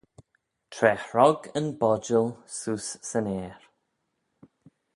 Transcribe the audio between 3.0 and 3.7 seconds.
'syn aer.